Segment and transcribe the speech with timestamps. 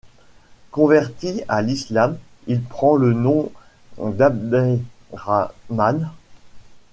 [0.71, 2.17] Converti à l'islam,
[2.47, 3.51] il prend le nom
[4.03, 6.09] d'Abderahmane.